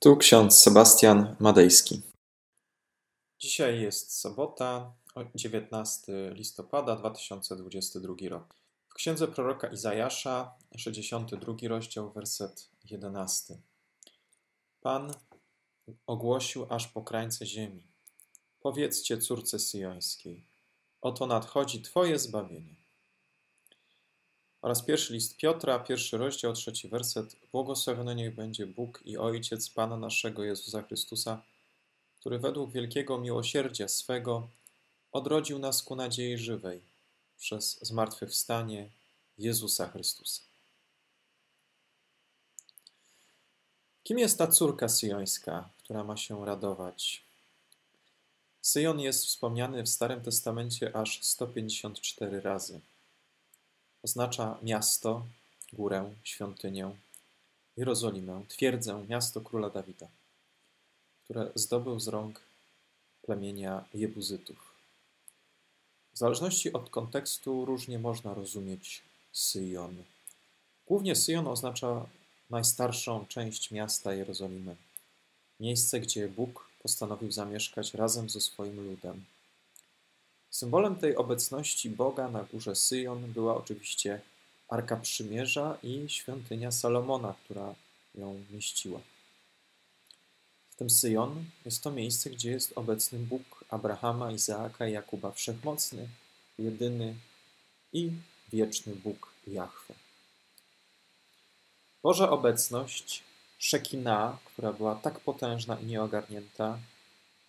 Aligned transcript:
Tu 0.00 0.16
ksiądz 0.16 0.60
Sebastian 0.60 1.36
Madejski. 1.40 2.02
Dzisiaj 3.38 3.80
jest 3.80 4.20
sobota, 4.20 4.92
19 5.34 6.12
listopada 6.34 6.96
2022 6.96 8.14
rok. 8.28 8.54
W 8.88 8.94
księdze 8.94 9.28
proroka 9.28 9.66
Izajasza, 9.68 10.54
62 10.76 11.54
rozdział, 11.68 12.12
werset 12.12 12.70
11. 12.84 13.58
Pan 14.80 15.14
ogłosił 16.06 16.66
aż 16.70 16.86
po 16.88 17.02
krańce 17.02 17.46
ziemi. 17.46 17.82
Powiedzcie 18.60 19.18
córce 19.18 19.58
syjońskiej: 19.58 20.46
Oto 21.00 21.26
nadchodzi 21.26 21.82
Twoje 21.82 22.18
zbawienie. 22.18 22.77
Oraz 24.62 24.82
pierwszy 24.82 25.12
list 25.12 25.36
Piotra, 25.36 25.78
pierwszy 25.78 26.18
rozdział, 26.18 26.52
trzeci 26.52 26.88
werset. 26.88 27.36
Błogosławiony 27.52 28.14
niech 28.14 28.34
będzie 28.34 28.66
Bóg 28.66 29.02
i 29.04 29.16
Ojciec 29.16 29.70
Pana 29.70 29.96
naszego 29.96 30.44
Jezusa 30.44 30.82
Chrystusa, 30.82 31.42
który 32.20 32.38
według 32.38 32.72
wielkiego 32.72 33.18
miłosierdzia 33.18 33.88
swego 33.88 34.48
odrodził 35.12 35.58
nas 35.58 35.82
ku 35.82 35.96
nadziei 35.96 36.38
żywej 36.38 36.80
przez 37.38 37.78
zmartwychwstanie 37.82 38.88
Jezusa 39.38 39.88
Chrystusa. 39.88 40.42
Kim 44.04 44.18
jest 44.18 44.38
ta 44.38 44.46
córka 44.46 44.88
syjońska, 44.88 45.68
która 45.84 46.04
ma 46.04 46.16
się 46.16 46.46
radować? 46.46 47.22
Syjon 48.62 49.00
jest 49.00 49.26
wspomniany 49.26 49.82
w 49.82 49.88
Starym 49.88 50.20
Testamencie 50.20 50.96
aż 50.96 51.24
154 51.24 52.40
razy. 52.40 52.80
Oznacza 54.02 54.58
miasto, 54.62 55.26
górę, 55.72 56.14
świątynię, 56.24 56.96
Jerozolimę, 57.76 58.44
twierdzę, 58.48 59.04
miasto 59.08 59.40
króla 59.40 59.70
Dawida, 59.70 60.08
które 61.24 61.52
zdobył 61.54 62.00
z 62.00 62.08
rąk 62.08 62.40
plemienia 63.22 63.84
Jebuzytów. 63.94 64.74
W 66.12 66.18
zależności 66.18 66.72
od 66.72 66.90
kontekstu 66.90 67.64
różnie 67.64 67.98
można 67.98 68.34
rozumieć 68.34 69.02
Syjon. 69.32 70.02
Głównie 70.86 71.16
Syjon 71.16 71.46
oznacza 71.46 72.06
najstarszą 72.50 73.26
część 73.26 73.70
miasta 73.70 74.14
Jerozolimy, 74.14 74.76
miejsce, 75.60 76.00
gdzie 76.00 76.28
Bóg 76.28 76.68
postanowił 76.82 77.32
zamieszkać 77.32 77.94
razem 77.94 78.30
ze 78.30 78.40
swoim 78.40 78.86
ludem. 78.90 79.24
Symbolem 80.50 80.96
tej 80.96 81.16
obecności 81.16 81.90
Boga 81.90 82.28
na 82.28 82.42
górze 82.44 82.76
Syjon 82.76 83.32
była 83.32 83.56
oczywiście 83.56 84.20
Arka 84.68 84.96
Przymierza 84.96 85.78
i 85.82 86.08
świątynia 86.08 86.70
Salomona, 86.72 87.34
która 87.44 87.74
ją 88.14 88.44
mieściła. 88.50 89.00
Tym 90.76 90.90
Syjon 90.90 91.44
jest 91.64 91.82
to 91.82 91.90
miejsce, 91.90 92.30
gdzie 92.30 92.50
jest 92.50 92.72
obecny 92.78 93.18
Bóg 93.18 93.64
Abrahama, 93.70 94.32
Izaaka 94.32 94.88
i 94.88 94.92
Jakuba, 94.92 95.32
wszechmocny, 95.32 96.08
jedyny 96.58 97.14
i 97.92 98.12
wieczny 98.52 98.94
Bóg 98.94 99.32
Jahwe. 99.46 99.94
Boża 102.02 102.30
obecność, 102.30 103.22
Szekina, 103.58 104.38
która 104.44 104.72
była 104.72 104.94
tak 104.94 105.20
potężna 105.20 105.80
i 105.80 105.86
nieogarnięta, 105.86 106.78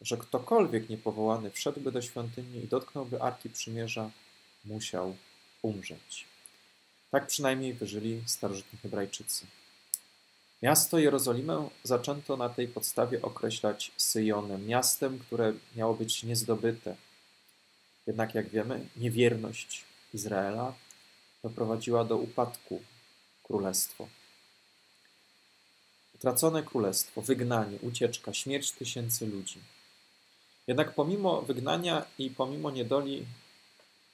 że 0.00 0.16
ktokolwiek 0.16 0.88
niepowołany 0.88 1.50
wszedłby 1.50 1.92
do 1.92 2.02
świątyni 2.02 2.64
i 2.64 2.68
dotknąłby 2.68 3.22
Arki 3.22 3.50
Przymierza, 3.50 4.10
musiał 4.64 5.16
umrzeć. 5.62 6.24
Tak 7.10 7.26
przynajmniej 7.26 7.74
wyżyli 7.74 8.22
starożytni 8.26 8.78
Hebrajczycy. 8.78 9.46
Miasto 10.62 10.98
Jerozolimę 10.98 11.68
zaczęto 11.82 12.36
na 12.36 12.48
tej 12.48 12.68
podstawie 12.68 13.22
określać 13.22 13.92
Syjonem, 13.96 14.66
miastem, 14.66 15.18
które 15.18 15.52
miało 15.76 15.94
być 15.94 16.22
niezdobyte. 16.22 16.96
Jednak, 18.06 18.34
jak 18.34 18.48
wiemy, 18.48 18.88
niewierność 18.96 19.84
Izraela 20.14 20.74
doprowadziła 21.42 22.04
do 22.04 22.16
upadku 22.16 22.82
królestwo. 23.42 24.08
Utracone 26.14 26.62
królestwo, 26.62 27.22
wygnanie, 27.22 27.78
ucieczka, 27.82 28.32
śmierć 28.34 28.72
tysięcy 28.72 29.26
ludzi. 29.26 29.60
Jednak 30.66 30.94
pomimo 30.94 31.42
wygnania 31.42 32.04
i 32.18 32.30
pomimo 32.30 32.70
niedoli, 32.70 33.26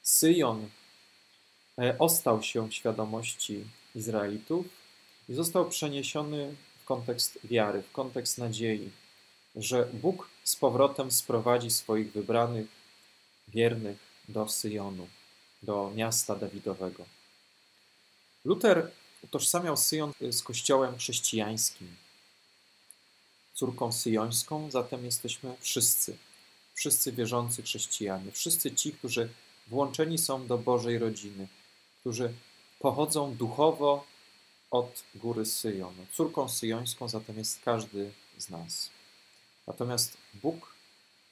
Syjon 0.03 0.69
e, 1.79 1.99
ostał 1.99 2.43
się 2.43 2.69
w 2.69 2.75
świadomości 2.75 3.65
Izraelitów 3.95 4.67
i 5.29 5.35
został 5.35 5.69
przeniesiony 5.69 6.55
w 6.83 6.85
kontekst 6.85 7.39
wiary, 7.45 7.83
w 7.83 7.93
kontekst 7.93 8.39
nadziei, 8.39 8.91
że 9.57 9.89
Bóg 9.93 10.29
z 10.45 10.57
powrotem 10.57 11.11
sprowadzi 11.11 11.71
swoich 11.71 12.13
wybranych, 12.13 12.67
wiernych 13.49 13.99
do 14.29 14.49
Syjonu, 14.49 15.07
do 15.63 15.93
miasta 15.95 16.37
Dawidowego. 16.37 17.05
Luther 18.45 18.91
utożsamiał 19.25 19.77
Syjon 19.77 20.13
z 20.31 20.43
kościołem 20.43 20.99
chrześcijańskim. 20.99 21.97
Córką 23.55 23.93
syjońską 23.93 24.71
zatem 24.71 25.05
jesteśmy 25.05 25.55
wszyscy, 25.61 26.17
wszyscy 26.81 27.13
wierzący 27.13 27.63
chrześcijanie, 27.63 28.33
wszyscy 28.33 28.71
ci, 28.75 28.93
którzy 28.93 29.29
włączeni 29.67 30.19
są 30.19 30.47
do 30.47 30.59
Bożej 30.59 30.99
rodziny, 30.99 31.49
którzy 32.01 32.35
pochodzą 32.79 33.35
duchowo 33.35 34.05
od 34.71 35.03
góry 35.15 35.47
Syjonu. 35.47 36.07
Córką 36.13 36.49
syjońską 36.49 37.09
zatem 37.09 37.39
jest 37.39 37.61
każdy 37.65 38.13
z 38.39 38.51
nas. 38.51 38.91
Natomiast 39.67 40.17
Bóg 40.35 40.75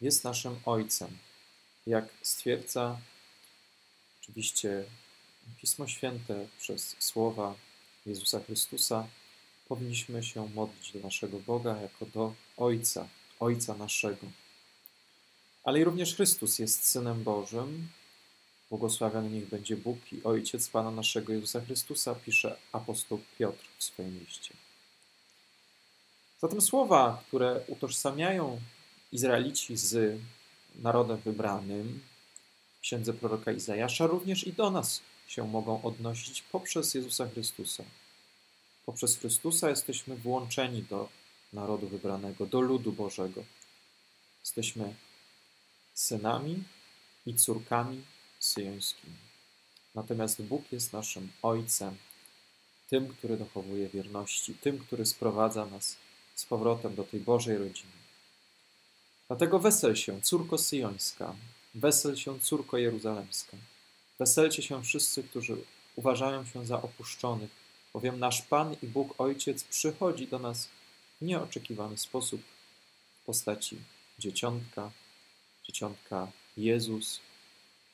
jest 0.01 0.25
naszym 0.25 0.57
Ojcem. 0.65 1.19
Jak 1.87 2.09
stwierdza 2.23 2.99
oczywiście 4.23 4.85
Pismo 5.61 5.87
Święte 5.87 6.47
przez 6.59 6.97
słowa 6.99 7.55
Jezusa 8.07 8.41
Chrystusa, 8.41 9.07
powinniśmy 9.69 10.23
się 10.23 10.49
modlić 10.49 10.93
do 10.93 11.01
naszego 11.01 11.39
Boga 11.39 11.81
jako 11.81 12.07
do 12.07 12.35
Ojca, 12.57 13.09
Ojca 13.41 13.75
naszego 13.75 14.27
ale 15.65 15.81
i 15.81 15.85
również 15.85 16.15
Chrystus 16.15 16.59
jest 16.59 16.85
Synem 16.85 17.25
Bożym. 17.25 17.89
Błogosławiony 18.71 19.31
niech 19.31 19.49
będzie 19.49 19.77
Bóg 19.77 20.13
i 20.13 20.23
Ojciec 20.25 20.69
Pana 20.69 20.91
naszego 20.91 21.33
Jezusa 21.33 21.61
Chrystusa, 21.61 22.15
pisze 22.15 22.57
apostoł 22.73 23.21
Piotr 23.39 23.65
w 23.79 23.85
swoim 23.85 24.19
liście. 24.19 24.55
Zatem 26.41 26.61
słowa, 26.61 27.23
które 27.29 27.61
utożsamiają 27.69 28.61
Izraelici 29.13 29.77
z 29.77 30.21
narodem 30.77 31.17
wybranym 31.17 32.01
w 32.79 32.81
księdze 32.81 33.13
proroka 33.13 33.53
Izajasza, 33.53 34.07
również 34.07 34.47
i 34.47 34.53
do 34.53 34.71
nas 34.71 35.03
się 35.27 35.49
mogą 35.49 35.83
odnosić 35.83 36.43
poprzez 36.43 36.95
Jezusa 36.95 37.29
Chrystusa. 37.29 37.85
Poprzez 38.87 39.17
Chrystusa 39.17 39.71
jesteśmy 39.71 40.17
włączeni 40.17 40.83
do 40.83 41.09
narodu 41.53 41.89
wybranego, 41.89 42.47
do 42.47 42.61
ludu 42.61 42.93
Bożego. 42.93 43.45
Jesteśmy 44.41 44.95
synami 45.99 46.65
i 47.27 47.35
córkami 47.35 48.03
syjońskimi. 48.39 49.17
Natomiast 49.95 50.43
Bóg 50.43 50.73
jest 50.73 50.93
naszym 50.93 51.29
Ojcem, 51.43 51.97
tym, 52.91 53.09
który 53.09 53.37
dochowuje 53.37 53.89
wierności, 53.89 54.55
tym, 54.55 54.79
który 54.79 55.07
sprowadza 55.07 55.67
nas 55.67 55.97
z 56.35 56.45
powrotem 56.45 56.95
do 56.95 57.05
tej 57.05 57.21
Bożej 57.21 57.59
rodziny. 57.59 57.99
Dlatego 59.29 59.59
wesel 59.59 59.97
się, 59.97 60.21
córko 60.23 60.59
syjońska, 60.59 61.35
wesel 61.75 62.17
się, 62.17 62.41
córko 62.41 62.79
jeruzalemska. 62.79 63.57
Weselcie 64.19 64.63
się 64.63 64.83
wszyscy, 64.83 65.23
którzy 65.23 65.57
uważają 65.97 66.45
się 66.45 66.67
za 66.67 66.83
opuszczonych, 66.83 67.51
bowiem 67.93 68.19
nasz 68.19 68.43
Pan 68.43 68.77
i 68.83 68.87
Bóg 68.87 69.15
Ojciec 69.19 69.65
przychodzi 69.65 70.27
do 70.27 70.39
nas 70.39 70.69
w 71.21 71.25
nieoczekiwany 71.25 71.97
sposób 71.99 72.41
w 73.23 73.25
postaci 73.25 73.77
dzieciątka, 74.19 74.91
dzieciątka 75.69 76.33
Jezus. 76.57 77.21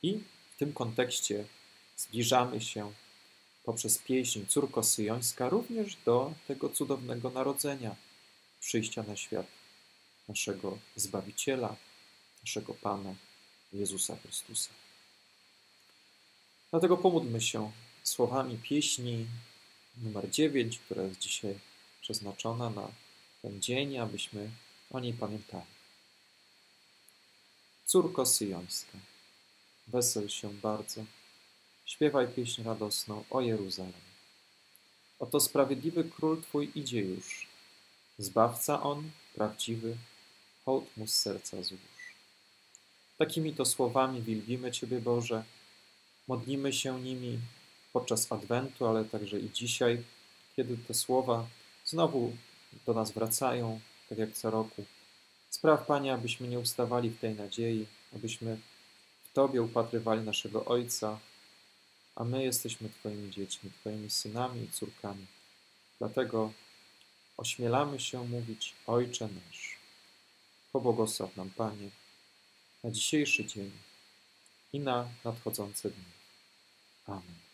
I 0.03 0.21
w 0.55 0.59
tym 0.59 0.73
kontekście 0.73 1.45
zbliżamy 1.97 2.61
się 2.61 2.93
poprzez 3.65 3.99
pieśń 3.99 4.47
Córko 4.49 4.83
Syjońska 4.83 5.49
również 5.49 5.97
do 6.05 6.35
tego 6.49 6.69
cudownego 6.69 7.31
narodzenia, 7.31 7.97
przyjścia 8.61 9.03
na 9.03 9.17
świat 9.17 9.47
naszego 10.29 10.79
Zbawiciela, 10.97 11.77
naszego 12.43 12.75
Pana 12.75 13.15
Jezusa 13.73 14.17
Chrystusa. 14.17 14.71
Dlatego 16.71 16.97
pomódlmy 16.97 17.41
się 17.41 17.73
słowami 18.03 18.59
pieśni 18.59 19.27
numer 20.03 20.31
9, 20.31 20.79
która 20.79 21.03
jest 21.03 21.21
dzisiaj 21.21 21.59
przeznaczona 22.01 22.71
na 22.71 22.89
ten 23.43 23.63
dzień, 23.63 23.99
abyśmy 23.99 24.51
o 24.91 25.01
niej 25.01 25.13
pamiętali. 25.13 25.74
Córko 27.87 28.27
syjońska, 28.27 28.99
wesel 29.89 30.29
się 30.29 30.55
bardzo, 30.55 31.05
śpiewaj 31.87 32.29
pieśń 32.29 32.63
radosną 32.63 33.25
o 33.31 33.41
Jeruzalem. 33.41 34.05
Oto 35.19 35.41
sprawiedliwy 35.41 36.05
król 36.05 36.43
Twój 36.43 36.73
idzie 36.75 37.01
już, 37.01 37.47
Zbawca 38.19 38.83
On, 38.83 39.11
prawdziwy, 39.35 39.97
hołd 40.65 40.97
mu 40.97 41.07
z 41.07 41.15
serca 41.15 41.63
złóż. 41.63 41.81
Takimi 43.19 43.55
to 43.55 43.65
słowami 43.65 44.23
wielbimy 44.23 44.73
Ciebie, 44.73 45.01
Boże, 45.01 45.45
modlimy 46.29 46.73
się 46.73 47.01
nimi 47.01 47.39
podczas 47.93 48.33
Adwentu, 48.33 48.87
ale 48.87 49.05
także 49.05 49.41
i 49.41 49.51
dzisiaj, 49.51 50.03
kiedy 50.57 50.77
te 50.77 50.95
słowa 50.95 51.47
znowu 51.85 52.37
do 52.87 52.95
nas 52.95 53.13
wracają, 53.13 53.81
tak 54.09 54.19
jak 54.19 54.33
co 54.33 54.51
roku. 54.51 54.85
Spraw, 55.55 55.87
Panie, 55.87 56.15
abyśmy 56.15 56.49
nie 56.49 56.59
ustawali 56.59 57.11
w 57.11 57.21
tej 57.21 57.35
nadziei, 57.35 57.87
abyśmy 58.17 58.59
w 59.25 59.33
Tobie 59.33 59.63
upatrywali 59.63 60.23
naszego 60.23 60.65
Ojca, 60.65 61.19
a 62.17 62.25
my 62.25 62.45
jesteśmy 62.45 62.89
Twoimi 62.89 63.31
dziećmi, 63.31 63.71
Twoimi 63.81 64.11
synami 64.11 64.65
i 64.65 64.71
córkami. 64.71 65.27
Dlatego 65.99 66.53
ośmielamy 67.37 68.01
się 68.01 68.29
mówić 68.29 68.75
Ojcze 68.87 69.29
nasz. 69.29 69.79
Pobłogosław 70.73 71.37
nam, 71.37 71.51
Panie, 71.51 71.91
na 72.85 72.91
dzisiejszy 72.91 73.45
dzień 73.45 73.71
i 74.73 74.81
na 74.81 75.09
nadchodzące 75.25 75.91
dni. 75.91 76.13
Amen. 77.07 77.54